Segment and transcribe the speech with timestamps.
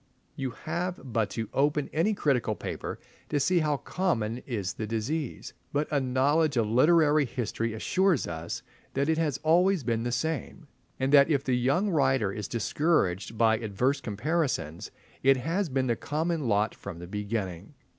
[0.35, 2.97] You have but to open any critical paper
[3.29, 8.63] to see how common is the disease, but a knowledge of literary history assures us
[8.95, 10.65] that it has always been the same,
[10.99, 14.89] and that if the young writer is discouraged by adverse comparisons
[15.21, 17.75] it has been the common lot from the beginning.